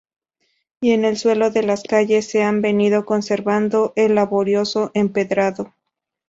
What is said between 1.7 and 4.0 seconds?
calles se ha venido conservando